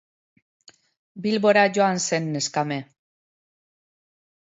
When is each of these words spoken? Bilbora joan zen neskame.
Bilbora 1.27 1.67
joan 1.77 2.01
zen 2.09 2.35
neskame. 2.39 2.81